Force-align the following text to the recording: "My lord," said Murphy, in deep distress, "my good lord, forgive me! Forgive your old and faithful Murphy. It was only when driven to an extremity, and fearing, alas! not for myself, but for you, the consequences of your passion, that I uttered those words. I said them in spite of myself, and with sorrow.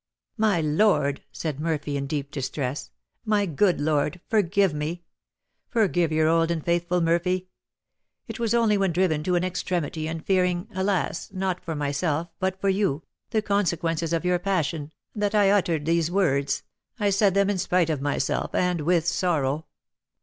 "My 0.37 0.61
lord," 0.61 1.21
said 1.31 1.59
Murphy, 1.59 1.95
in 1.95 2.07
deep 2.07 2.31
distress, 2.31 2.89
"my 3.23 3.45
good 3.45 3.79
lord, 3.79 4.19
forgive 4.27 4.73
me! 4.73 5.03
Forgive 5.69 6.11
your 6.11 6.27
old 6.27 6.49
and 6.49 6.65
faithful 6.65 7.01
Murphy. 7.01 7.49
It 8.27 8.39
was 8.39 8.55
only 8.55 8.79
when 8.79 8.93
driven 8.93 9.21
to 9.25 9.35
an 9.35 9.43
extremity, 9.43 10.07
and 10.07 10.25
fearing, 10.25 10.67
alas! 10.73 11.29
not 11.31 11.63
for 11.63 11.75
myself, 11.75 12.29
but 12.39 12.59
for 12.59 12.69
you, 12.69 13.03
the 13.29 13.43
consequences 13.43 14.11
of 14.11 14.25
your 14.25 14.39
passion, 14.39 14.91
that 15.13 15.35
I 15.35 15.51
uttered 15.51 15.85
those 15.85 16.09
words. 16.09 16.63
I 16.99 17.11
said 17.11 17.35
them 17.35 17.51
in 17.51 17.59
spite 17.59 17.91
of 17.91 18.01
myself, 18.01 18.55
and 18.55 18.81
with 18.81 19.05
sorrow. 19.07 19.67